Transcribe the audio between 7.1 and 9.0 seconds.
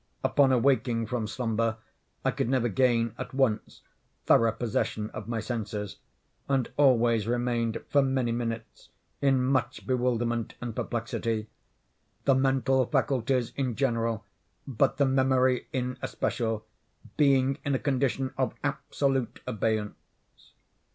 remained, for many minutes,